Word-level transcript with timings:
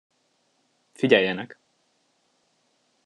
Figyeljenek! 0.93 1.57